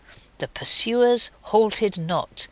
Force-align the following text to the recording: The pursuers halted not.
The 0.39 0.47
pursuers 0.47 1.29
halted 1.43 1.99
not. 1.99 2.39